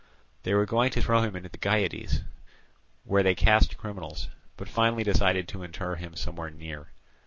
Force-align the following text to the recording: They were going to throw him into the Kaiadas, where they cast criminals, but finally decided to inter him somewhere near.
They 0.41 0.55
were 0.55 0.65
going 0.65 0.89
to 0.93 1.01
throw 1.03 1.21
him 1.21 1.35
into 1.35 1.49
the 1.49 1.59
Kaiadas, 1.59 2.23
where 3.03 3.21
they 3.21 3.35
cast 3.35 3.77
criminals, 3.77 4.29
but 4.57 4.67
finally 4.67 5.03
decided 5.03 5.47
to 5.49 5.61
inter 5.61 5.93
him 5.93 6.15
somewhere 6.15 6.49
near. 6.49 6.87